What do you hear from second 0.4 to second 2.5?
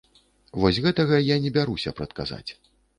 Вось гэтага я не бяруся прадказаць.